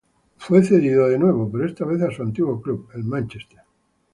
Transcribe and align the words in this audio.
Fue 0.37 0.63
cedido 0.63 1.07
de 1.09 1.19
nuevo, 1.19 1.47
pero 1.51 1.67
esta 1.67 1.85
vez 1.85 2.01
a 2.01 2.09
su 2.09 2.23
antiguo 2.23 2.59
club, 2.59 2.89
el 2.95 3.03
Manchester. 3.03 3.59